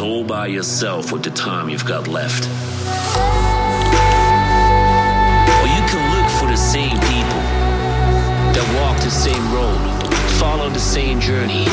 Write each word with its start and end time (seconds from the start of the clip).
Yourself 0.00 1.12
with 1.12 1.22
the 1.22 1.30
time 1.30 1.68
you've 1.68 1.84
got 1.84 2.08
left. 2.08 2.44
Or 5.60 5.66
you 5.68 5.82
can 5.88 6.02
look 6.16 6.30
for 6.40 6.46
the 6.46 6.56
same 6.56 6.98
people 7.00 7.42
that 8.54 8.80
walk 8.80 8.96
the 9.02 9.10
same 9.10 9.52
road, 9.52 10.12
follow 10.40 10.68
the 10.68 10.80
same 10.80 11.20
journey, 11.20 11.64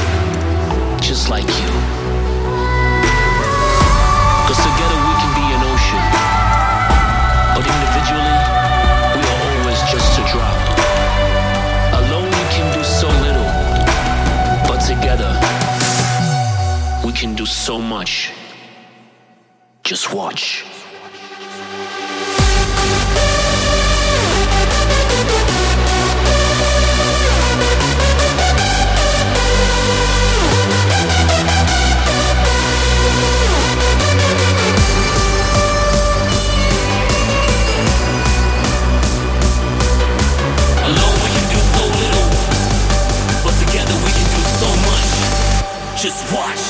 just 1.02 1.30
like 1.30 1.48
you. 1.48 2.21
Can 17.22 17.36
do 17.36 17.46
so 17.46 17.78
much. 17.78 18.32
Just 19.84 20.12
watch. 20.12 20.66
I 40.84 40.90
we 41.24 41.30
can 41.36 41.46
do 41.54 41.60
so 41.76 41.84
little, 42.02 42.30
but 43.44 43.54
together 43.62 43.96
we 44.06 44.12
can 44.18 44.28
do 44.38 44.42
so 44.62 44.70
much. 44.90 45.10
Just 46.02 46.22
watch. 46.34 46.61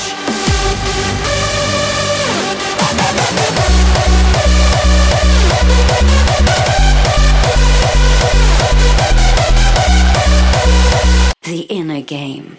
The 11.44 11.62
inner 11.62 12.00
game. 12.02 12.56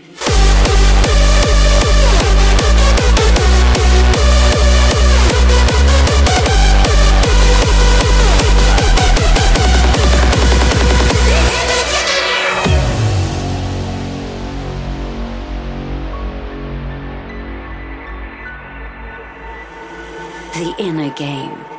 The 20.53 20.75
inner 20.77 21.09
game. 21.13 21.72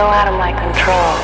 so 0.00 0.06
out 0.06 0.28
of 0.28 0.34
my 0.38 0.50
control. 0.50 1.19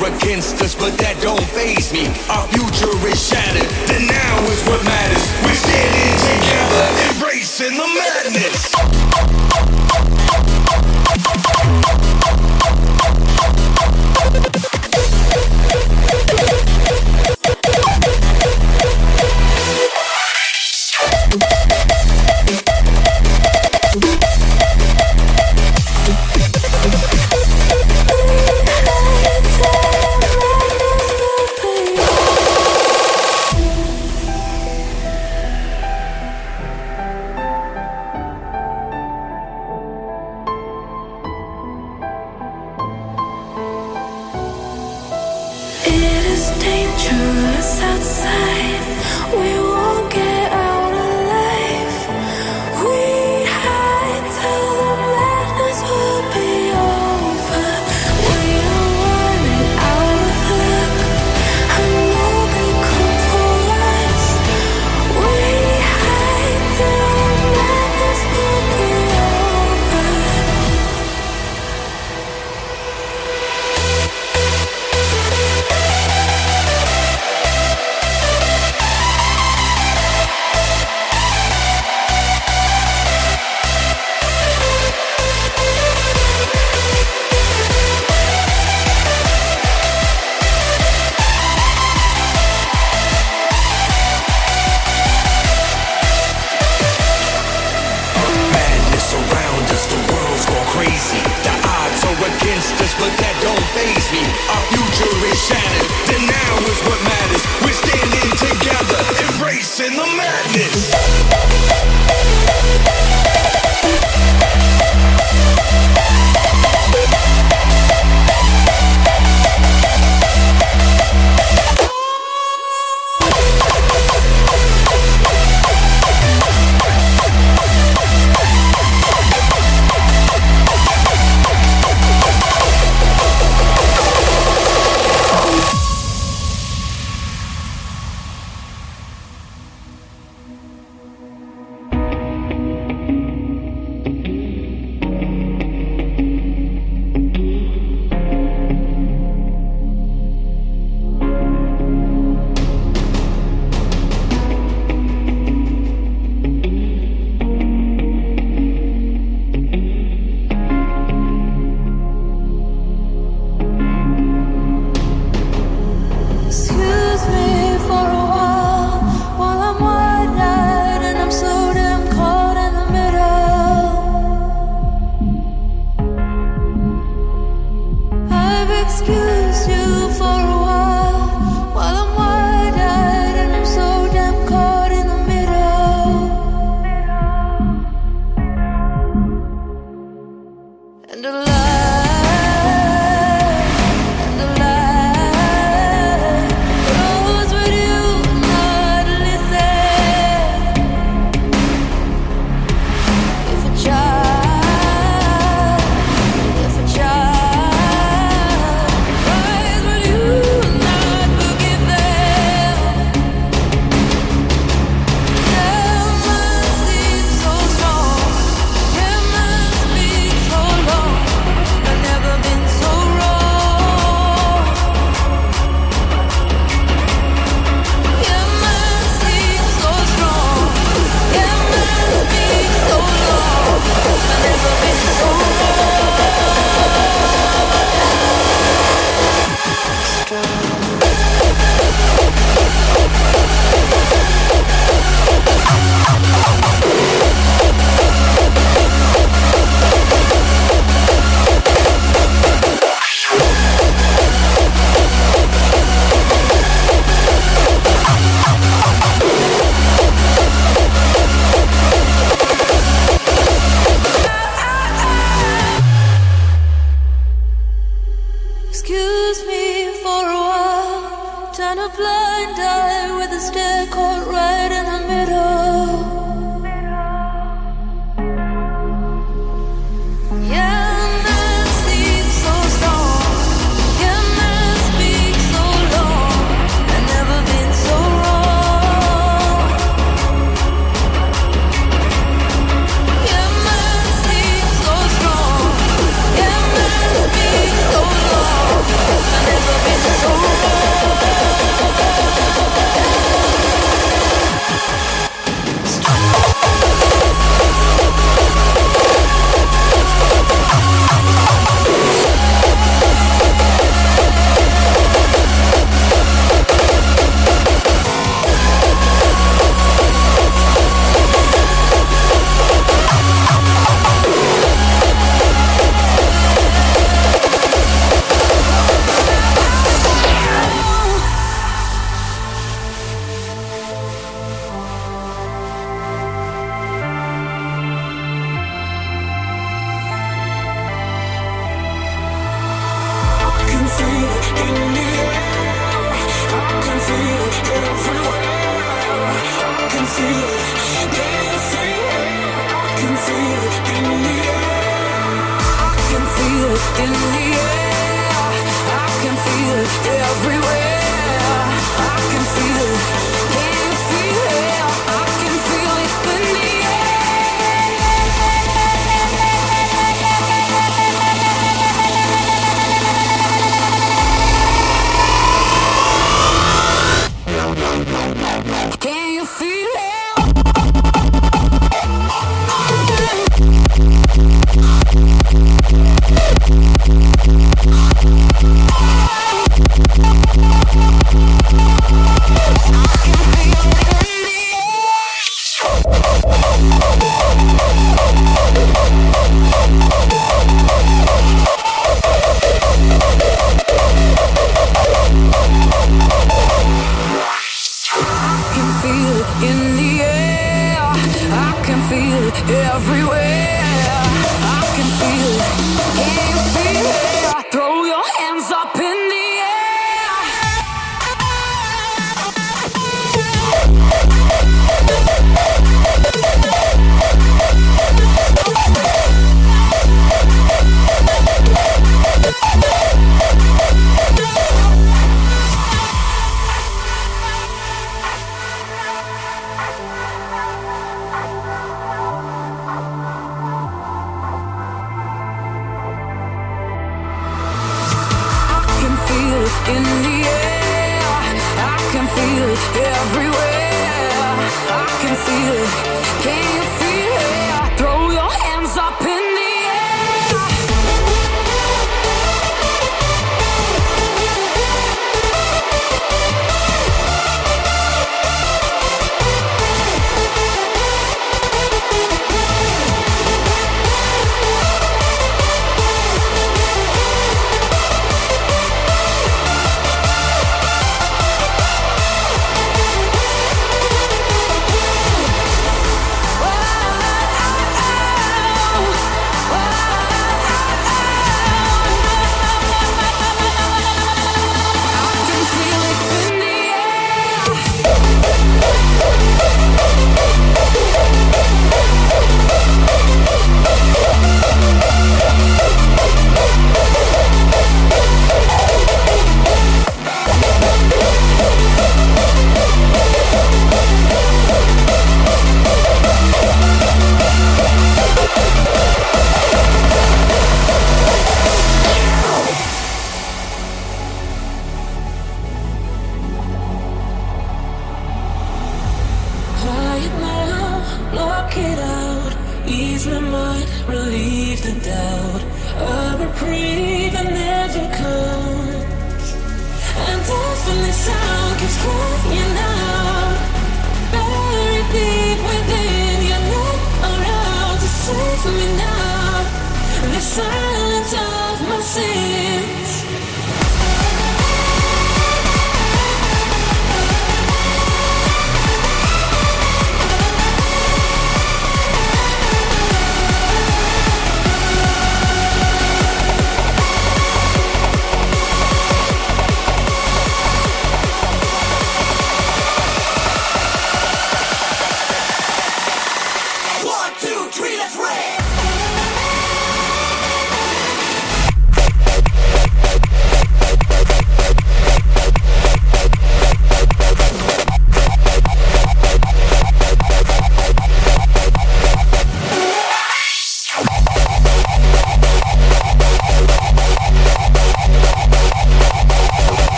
against 0.00 0.60
us, 0.62 0.74
but 0.74 0.96
that 0.98 1.20
don't 1.20 1.44
faze 1.52 1.92
me. 1.92 2.06
Our 2.28 2.46
future 2.48 3.08
is 3.08 3.28
shattered. 3.28 4.11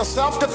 Yourself 0.00 0.38
to 0.38 0.48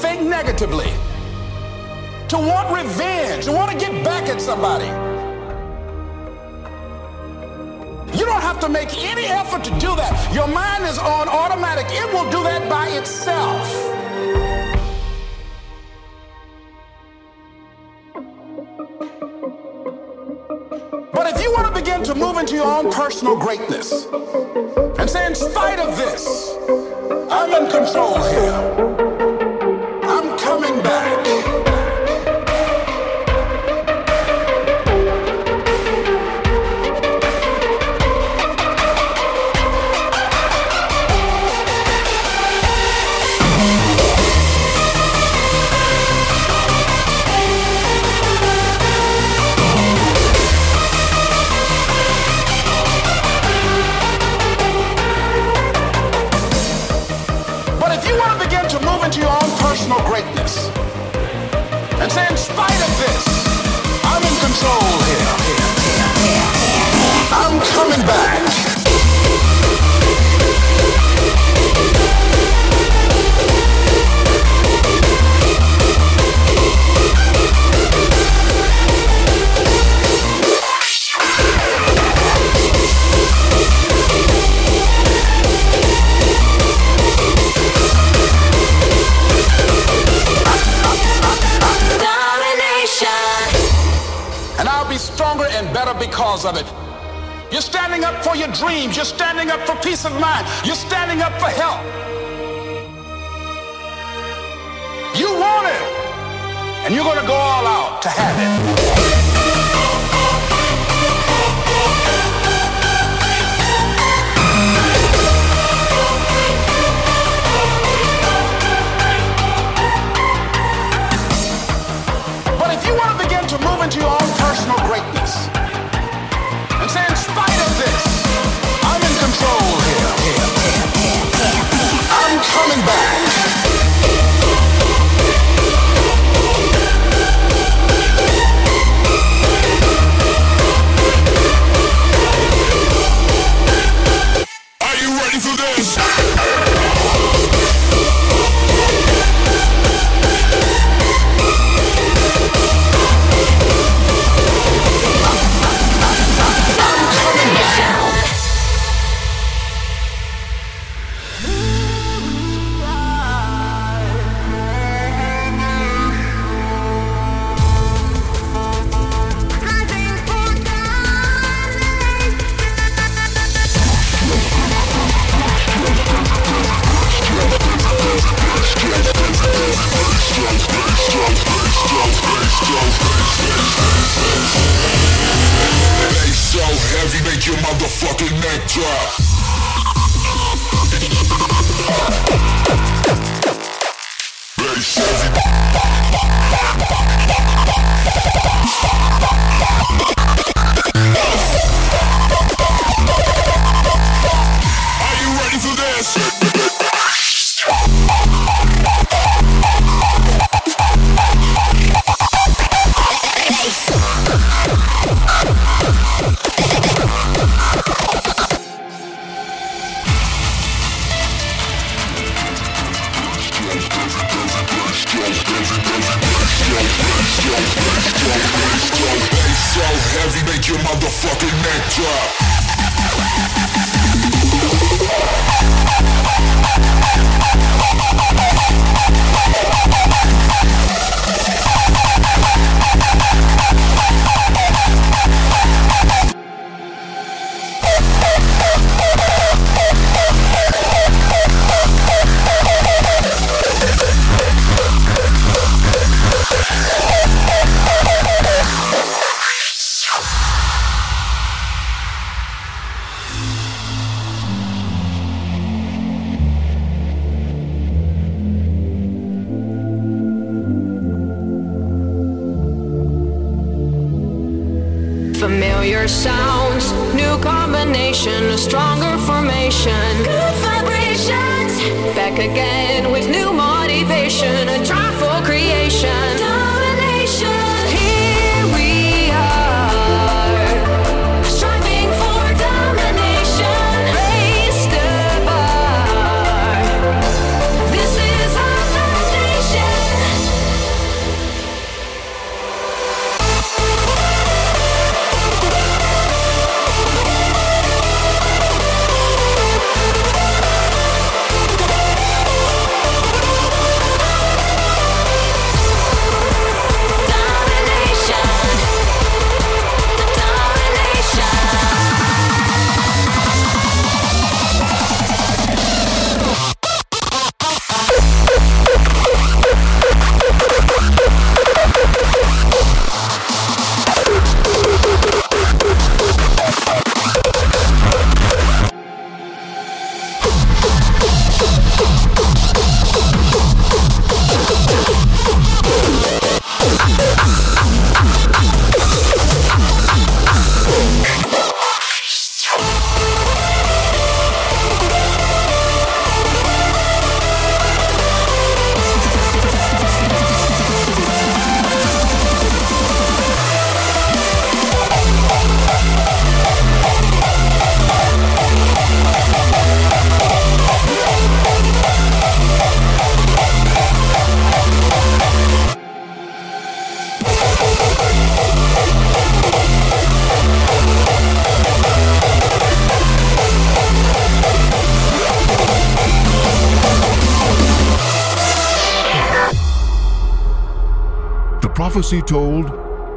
prophecy 392.16 392.40
told 392.40 392.86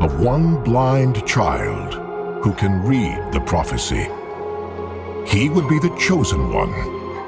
of 0.01 0.21
one 0.21 0.63
blind 0.63 1.27
child 1.27 1.95
who 2.41 2.53
can 2.53 2.81
read 2.81 3.19
the 3.33 3.41
prophecy. 3.41 4.07
He 5.27 5.49
would 5.49 5.67
be 5.67 5.79
the 5.79 5.93
chosen 5.99 6.53
one 6.53 6.73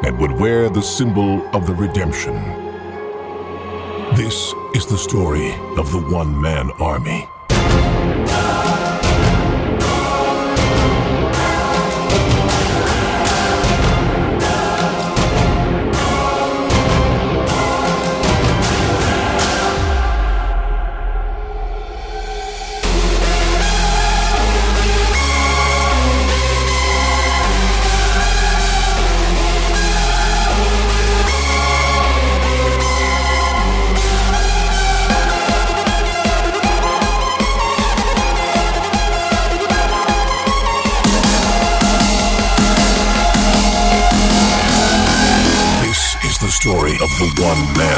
and 0.05 0.17
would 0.17 0.31
wear 0.31 0.69
the 0.69 0.81
symbol 0.81 1.45
of 1.53 1.67
the 1.67 1.73
redemption. 1.73 2.35
This 4.15 4.53
is 4.73 4.85
the 4.85 4.97
story 4.97 5.51
of 5.75 5.91
the 5.91 5.99
one 5.99 6.41
man 6.41 6.71
army. 6.79 7.27
One 47.21 47.61
man 47.77 47.90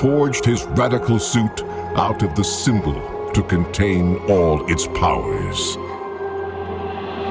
forged 0.00 0.44
his 0.44 0.64
radical 0.76 1.18
suit 1.18 1.64
out 1.96 2.22
of 2.22 2.34
the 2.34 2.44
symbol 2.44 3.30
to 3.32 3.42
contain 3.42 4.16
all 4.30 4.64
its 4.70 4.86
powers. 4.88 5.76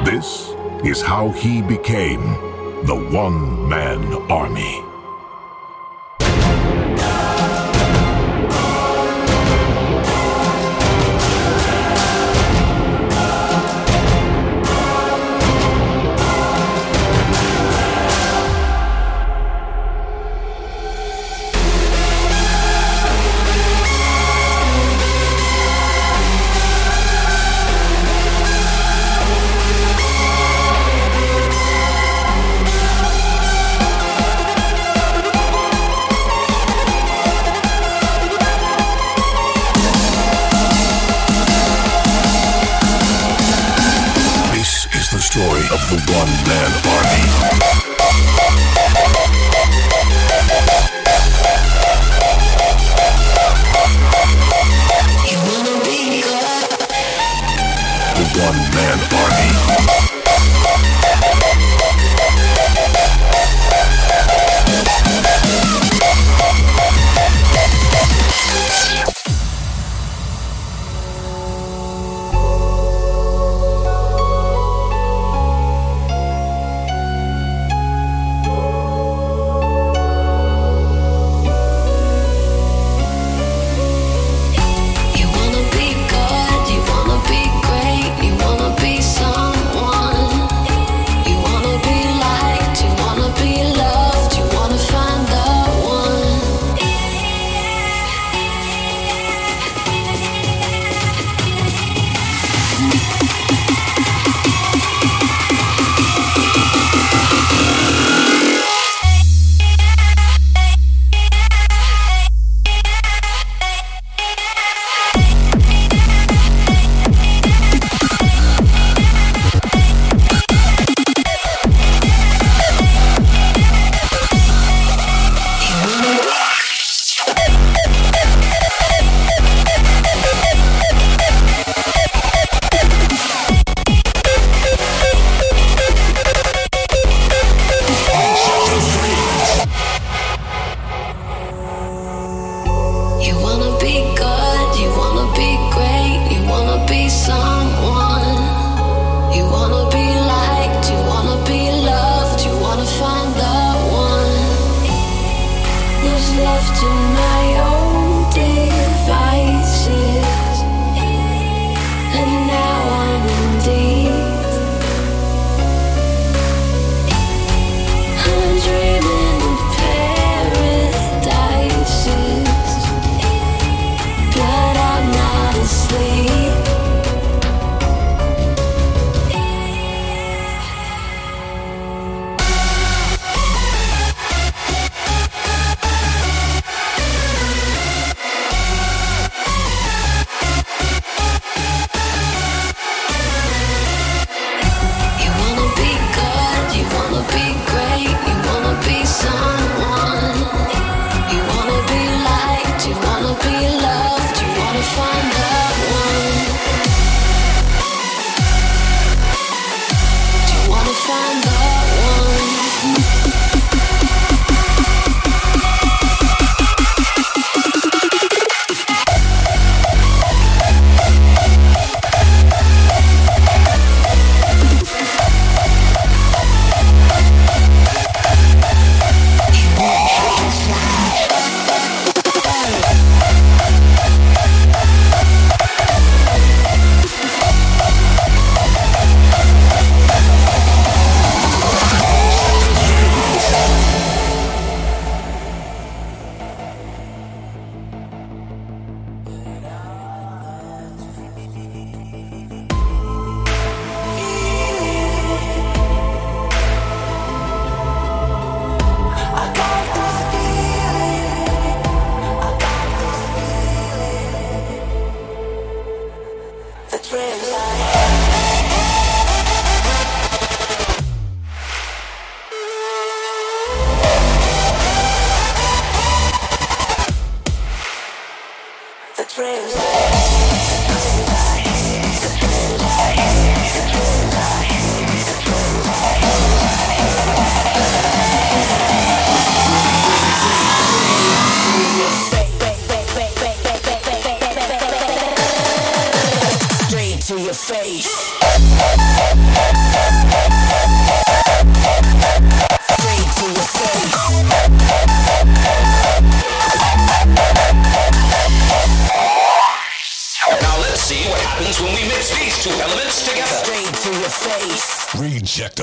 This 0.05 0.53
is 0.83 1.01
how 1.01 1.29
he 1.29 1.61
became 1.61 2.21
the 2.85 3.09
one 3.11 3.67
man 3.67 4.13
army. 4.31 4.86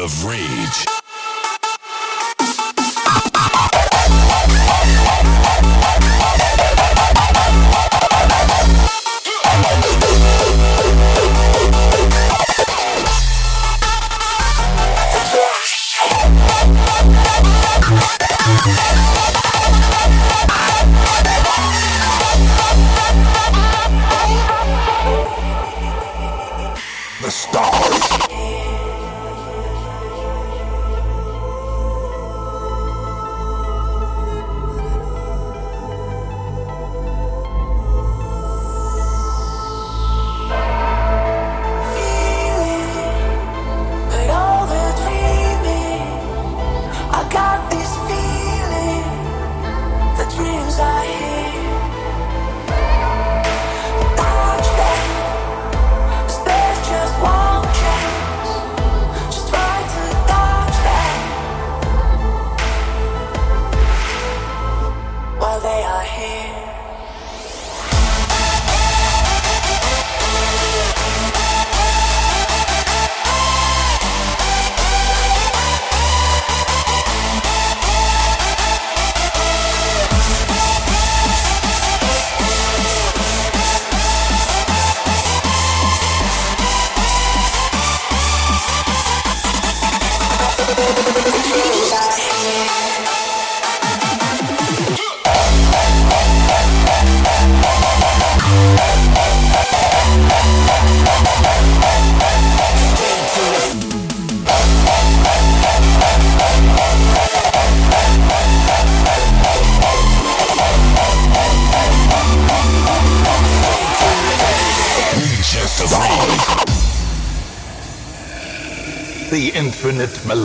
Of 0.04 0.24
rage. 0.26 0.83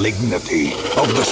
Malignity 0.09 0.73
of 0.97 1.07
the 1.15 1.23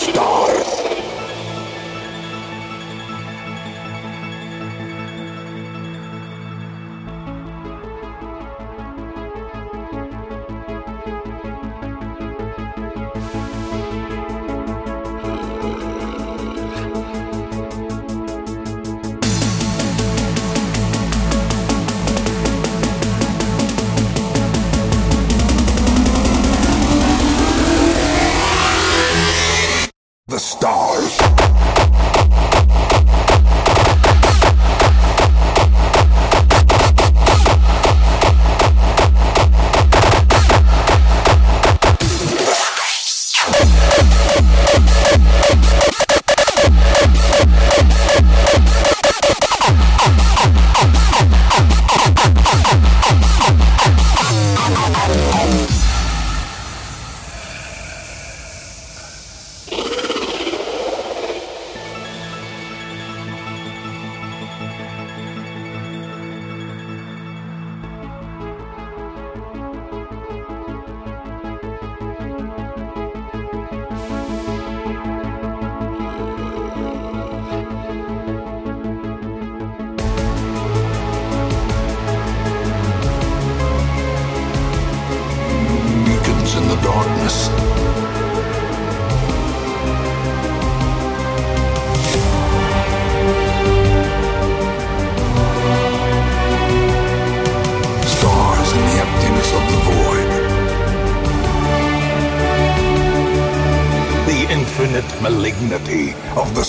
malignity 105.29 106.13
of 106.37 106.55
the 106.55 106.63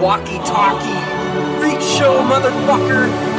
walkie 0.00 0.38
talkie, 0.38 1.00
freak 1.58 1.80
show 1.80 2.22
motherfucker. 2.22 3.35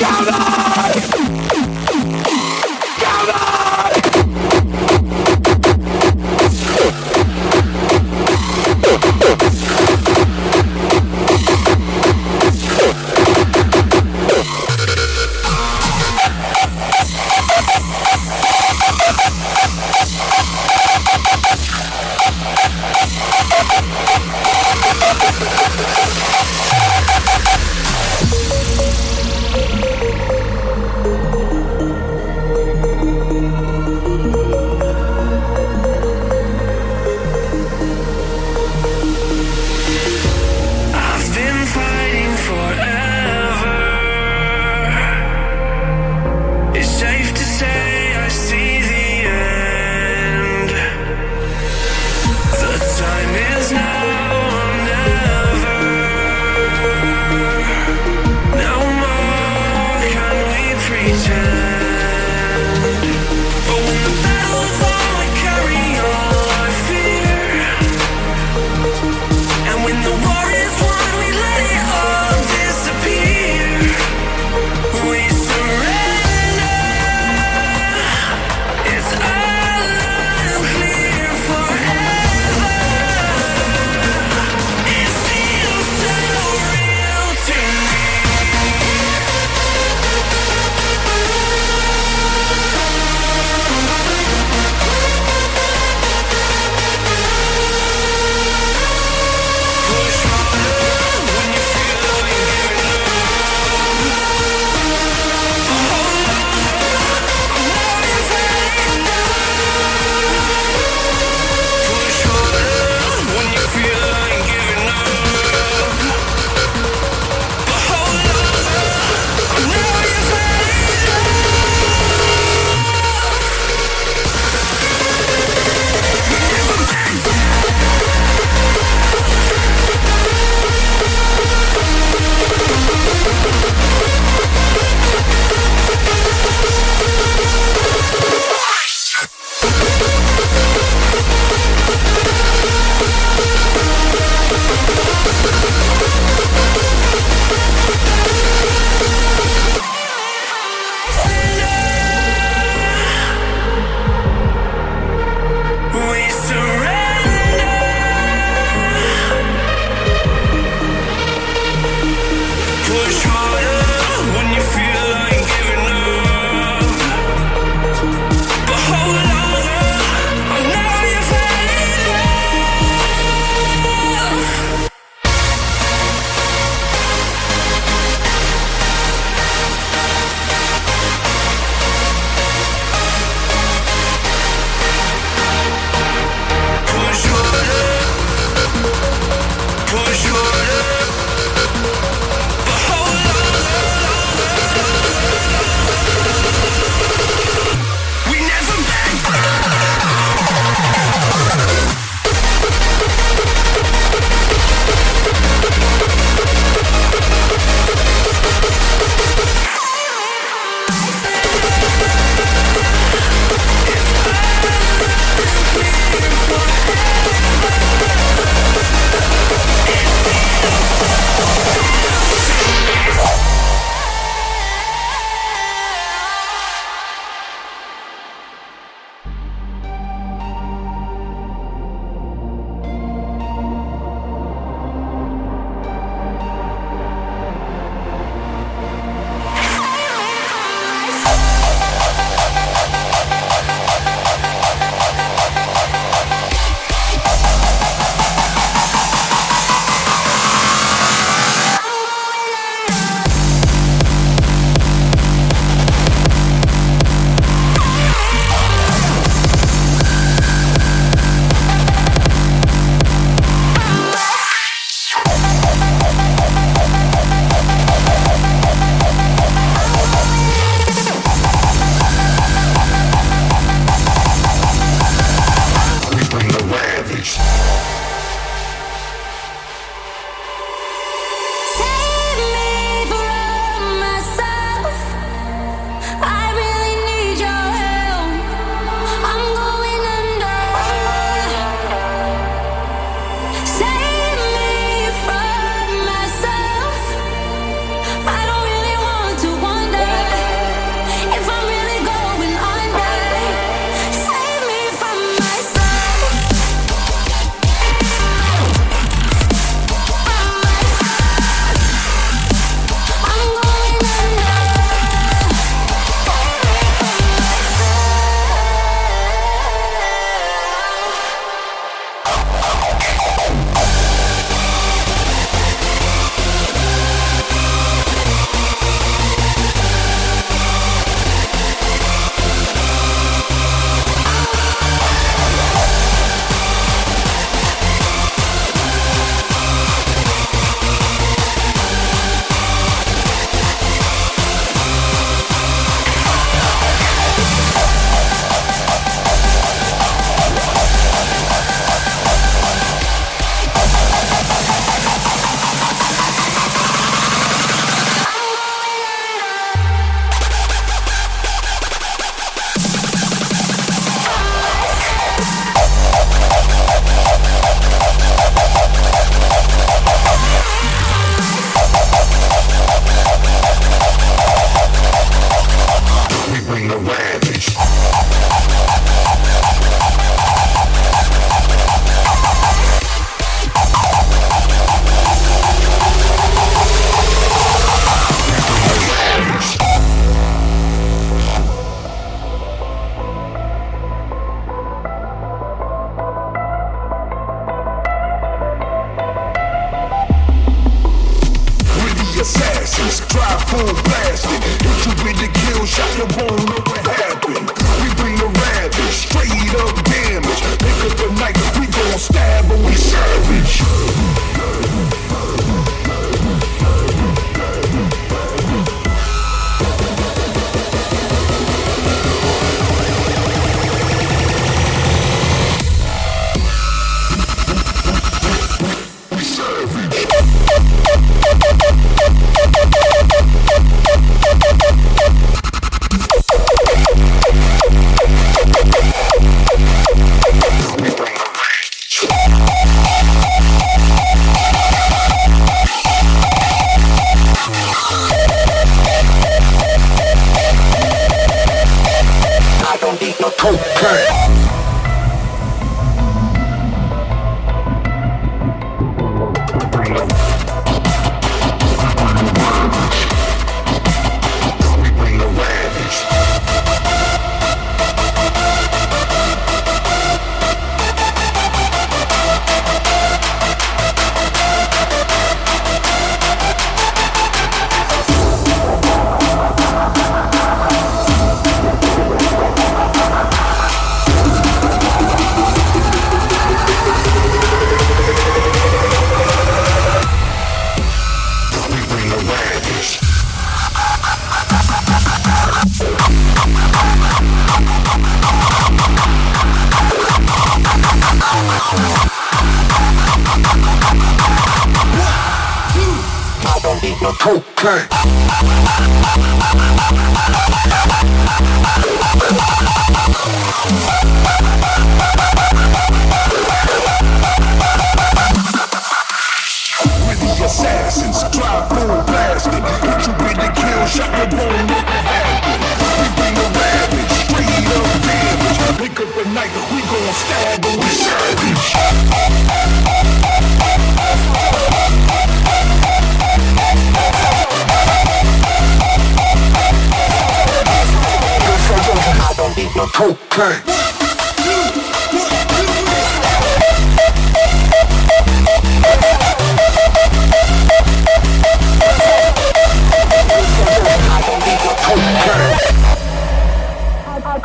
Bitch! 0.00 0.24
Counter! 0.26 0.49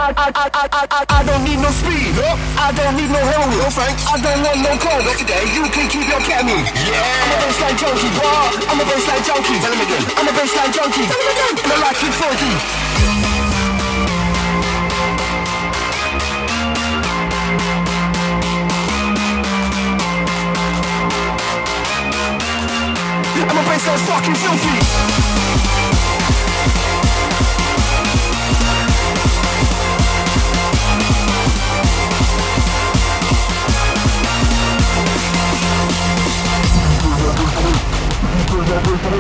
I, 0.05 0.13
I, 0.13 0.29
I, 0.37 0.69
I, 0.69 0.85
I, 0.85 1.01
I 1.17 1.23
don't 1.25 1.41
need 1.41 1.57
no 1.57 1.73
speed. 1.73 2.13
I 2.61 2.69
don't 2.77 2.93
need 2.93 3.09
no 3.09 3.17
heroin. 3.25 3.57
No 3.57 3.73
thanks. 3.73 4.05
I 4.05 4.21
don't 4.21 4.37
want 4.45 4.61
no 4.61 4.77
coke. 4.77 5.01
Not 5.01 5.17
today. 5.17 5.49
You 5.49 5.65
can 5.73 5.89
keep 5.89 6.05
your 6.05 6.21
ketamine. 6.21 6.61
Yeah. 6.85 7.01
I'm 7.25 7.33
a 7.33 7.37
bassline 7.41 7.73
junkie, 7.73 8.13
bro. 8.13 8.29
I'm 8.69 8.77
a 8.77 8.85
bassline 8.85 9.25
junkie. 9.25 9.57
Tell 9.65 9.73
him 9.73 9.81
again. 9.81 10.05
I'm 10.13 10.29
a 10.29 10.33
bassline 10.37 10.69
junkie. 10.77 11.09
Tell 11.09 11.17
him 11.17 11.29
again. 11.33 11.57
And 11.57 11.73
I 11.73 11.77
like 11.89 11.97
it 12.05 12.13
funky. 12.21 12.53
I'm 23.41 23.57
a 23.57 23.63
bassline 23.65 24.01
fucking 24.05 24.37
filthy. 24.37 25.74
What 39.05 39.13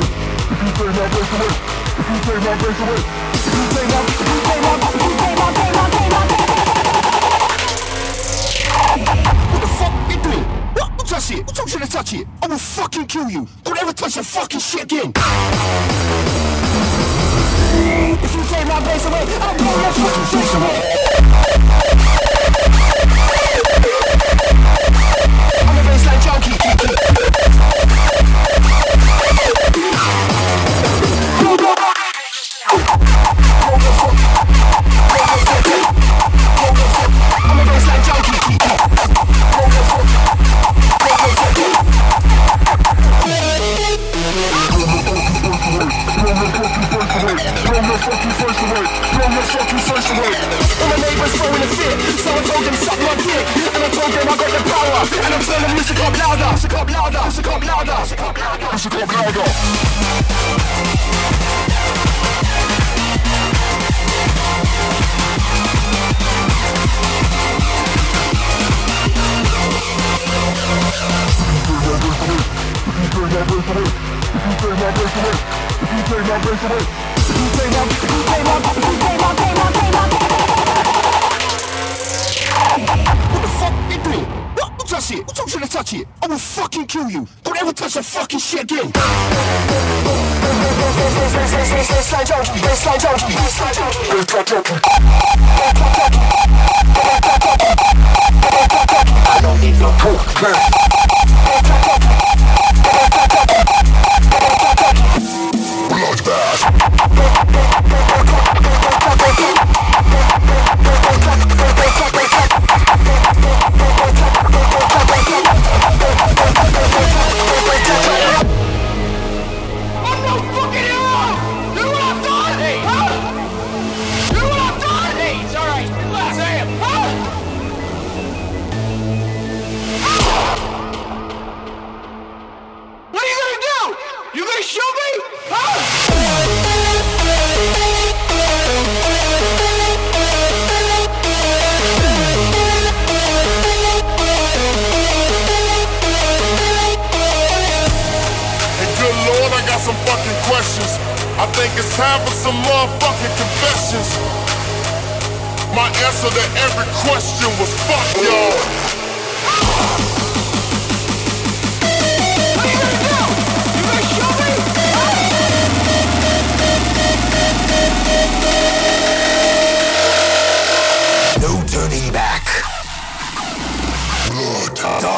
the 9.61 9.67
fuck 9.77 9.93
you 10.09 10.17
doing? 10.23 10.43
What? 10.73 10.97
Don't 10.97 11.07
touch 11.07 11.31
it. 11.31 11.45
Don't 11.47 11.69
try 11.69 11.81
to 11.81 11.91
touch 11.91 12.13
it. 12.13 12.27
I 12.41 12.47
will 12.47 12.57
fucking 12.57 13.05
kill 13.05 13.29
you. 13.29 13.47
Don't 13.63 13.77
ever 13.79 13.93
touch 13.93 14.15
that 14.15 14.25
fucking 14.25 14.59
shit 14.59 14.83
again. 14.83 15.13
If 18.23 18.35
you 18.35 18.43
take 18.49 18.67
my 18.67 18.81
place 18.81 19.05
away, 19.05 19.25
I'll 19.39 19.55
blow 19.55 19.81
your 19.81 19.91
fucking 19.93 20.25
face 20.33 20.53
away. 20.55 22.04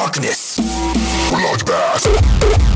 Darkness. 0.07 0.57
Bloodbath. 1.29 2.66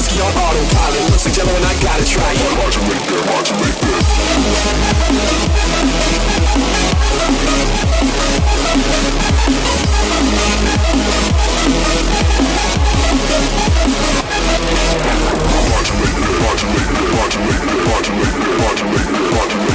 Bosky 0.00 0.16
on 0.24 0.32
autopilot. 0.32 1.10
Looks 1.10 1.26
like 1.26 1.36
yellow 1.36 1.54
and 1.54 1.66
I 1.66 1.74
gotta 1.82 2.04
try 2.06 2.32
it. 2.32 2.38
Hard 2.56 2.72
to 2.72 2.80
make 2.88 3.04
that, 3.04 3.20
hard 3.28 3.44
to 3.44 3.52
make 3.60 3.76
that. 3.80 4.00
Hard 15.60 15.84
to 15.84 15.92
make 15.92 16.16
that, 16.16 16.40
hard 16.40 16.56
to 16.56 16.66
make 16.66 16.88
that, 16.88 17.12
hard 17.12 17.30
to 17.30 17.44
make 17.44 17.60
that, 17.60 17.84
hard 17.84 18.76
to 18.76 18.84
make 18.84 19.04
that, 19.04 19.36
hard 19.36 19.50
to 19.50 19.56
make 19.56 19.66
that. 19.66 19.69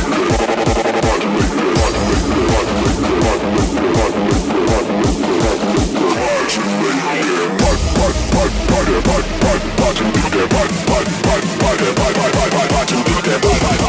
the 10.36 10.48
bye 10.48 10.68
bye 10.86 11.04
bye 11.24 11.42
bye 11.62 11.78
bye 11.96 12.14
bye 12.14 12.32
bye 12.36 12.50
bye 12.50 12.68
bye 12.68 12.86
to 12.86 12.96
the 13.24 13.40
bye 13.40 13.60
bye 13.64 13.85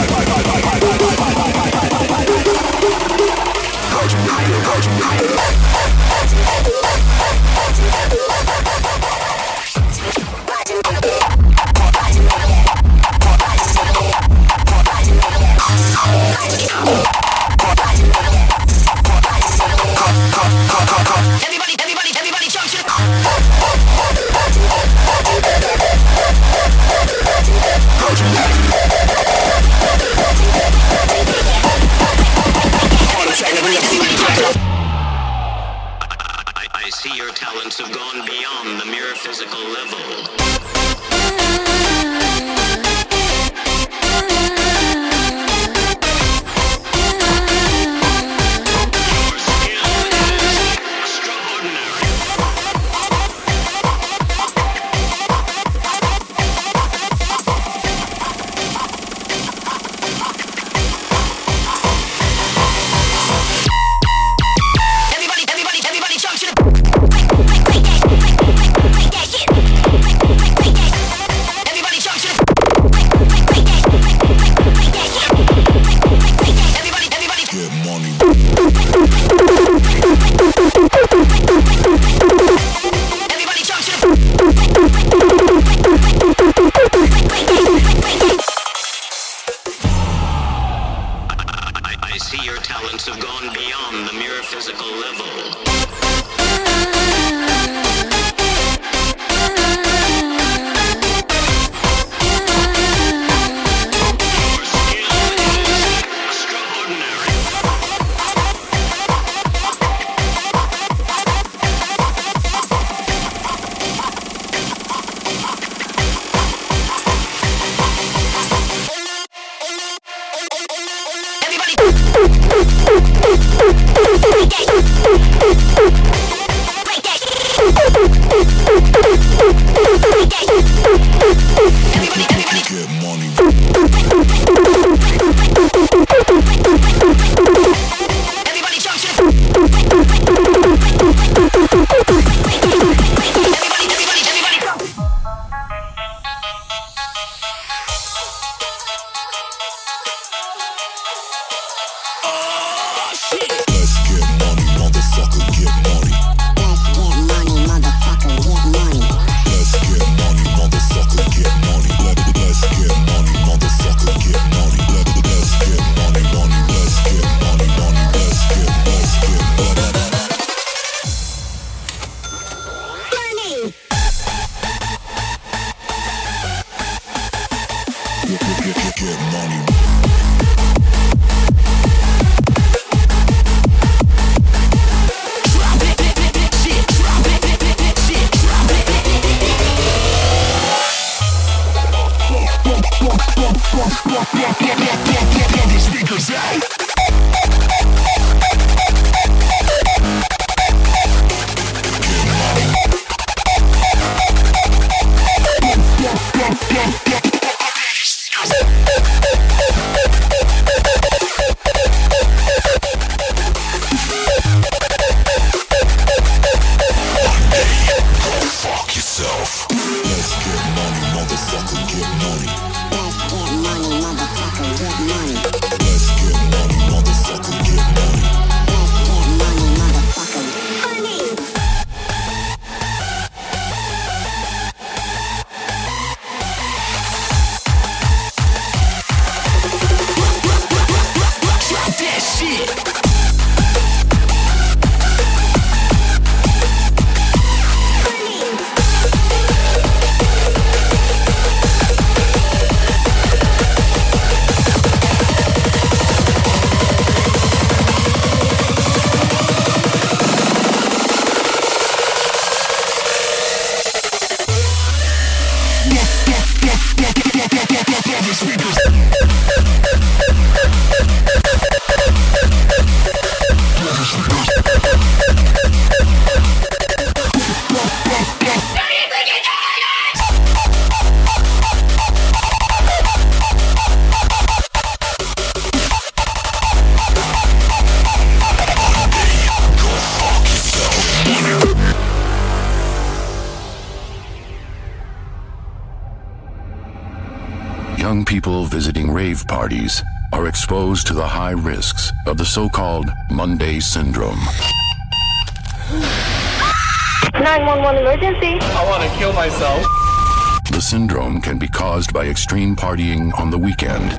partying 312.97 313.39
on 313.39 313.51
the 313.51 313.59
weekend. 313.59 314.13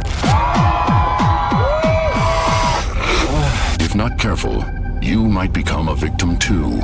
If 3.82 3.96
not 3.96 4.20
careful, 4.20 4.64
you 5.02 5.28
might 5.28 5.54
become 5.54 5.88
a 5.88 5.96
victim 5.96 6.38
too. 6.38 6.80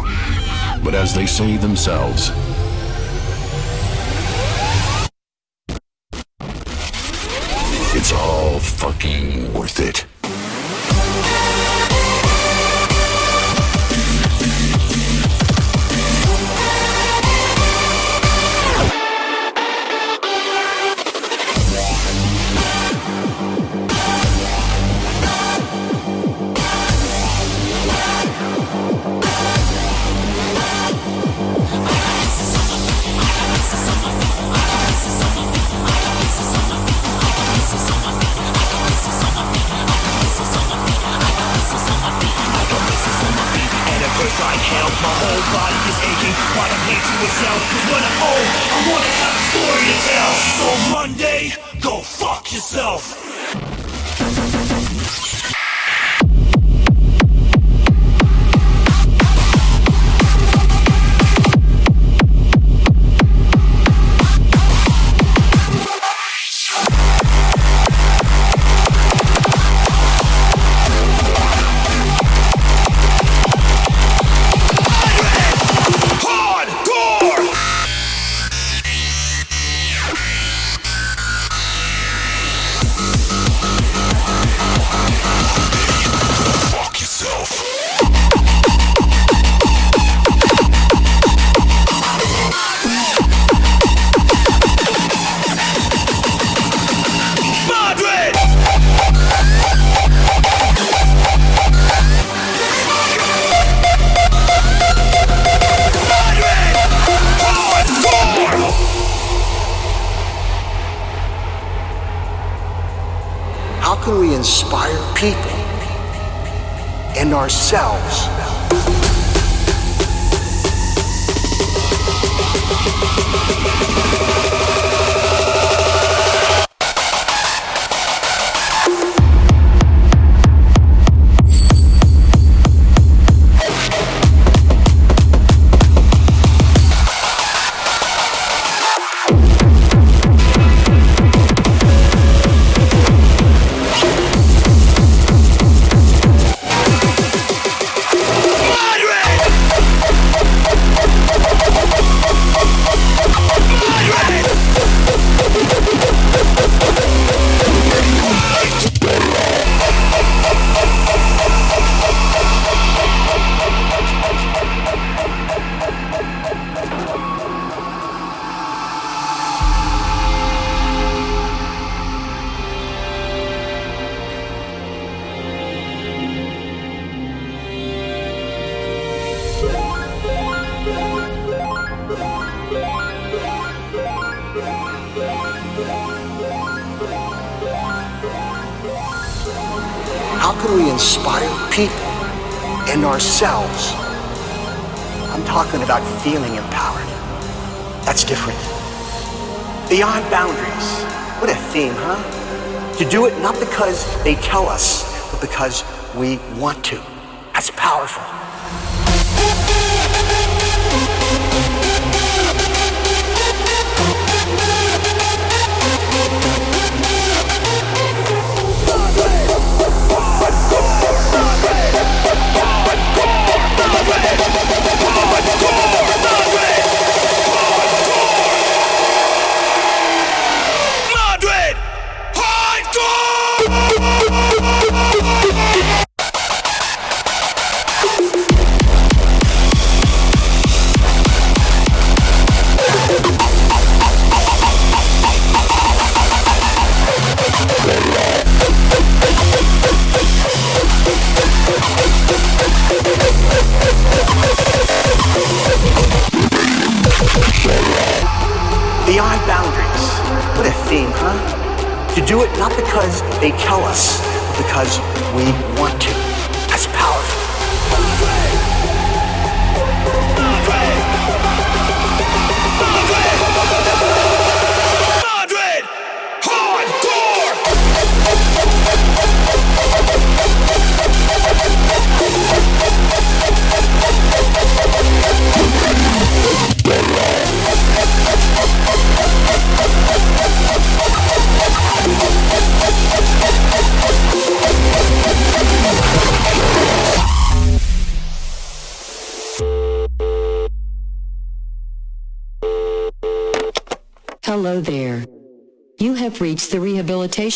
But 0.84 0.96
as 0.96 1.14
they 1.14 1.26
say 1.26 1.58
themselves, 1.58 2.32
it's 7.96 8.12
all 8.12 8.60
fucking 8.60 9.54
worth 9.54 9.80
it. 9.80 10.06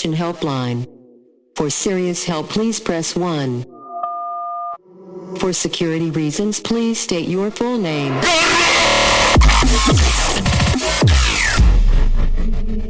Helpline. 0.04 0.88
For 1.56 1.70
serious 1.72 2.24
help, 2.24 2.50
please 2.50 2.80
press 2.80 3.16
1. 3.16 3.66
For 5.40 5.52
security 5.54 6.12
reasons, 6.12 6.60
please 6.60 7.00
state 7.00 7.28
your 7.28 7.50
full 7.50 7.80
name. 7.80 8.14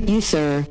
You, 0.08 0.20
sir, 0.20 0.68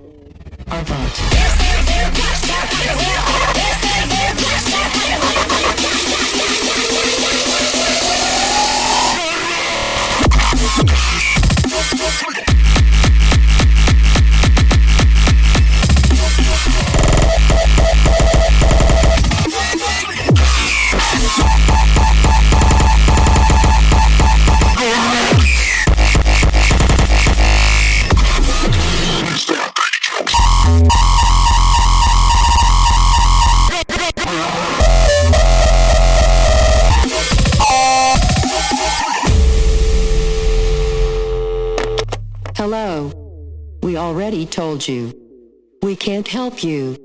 help 46.57 46.65
you. 46.65 46.97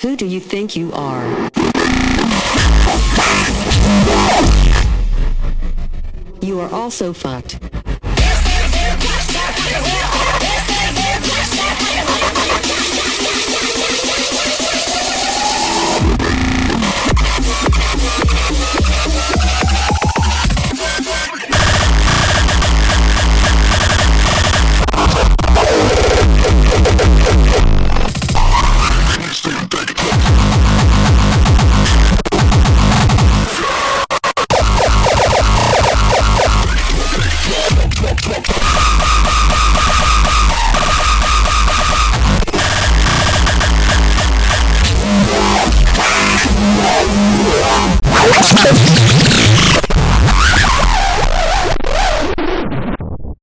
Who 0.00 0.16
do 0.16 0.26
you 0.26 0.40
think 0.40 0.76
you 0.76 0.92
are? 0.92 1.50
You 6.40 6.60
are 6.60 6.70
also 6.72 7.12
fucked. 7.12 7.61